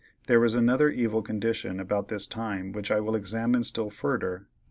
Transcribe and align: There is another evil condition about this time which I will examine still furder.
There 0.25 0.43
is 0.43 0.55
another 0.55 0.89
evil 0.89 1.21
condition 1.21 1.79
about 1.79 2.07
this 2.07 2.25
time 2.25 2.71
which 2.71 2.89
I 2.89 2.99
will 2.99 3.15
examine 3.15 3.63
still 3.63 3.91
furder. 3.91 4.47